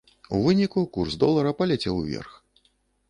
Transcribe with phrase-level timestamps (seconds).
[0.37, 2.31] У выніку курс долара паляцеў уверх.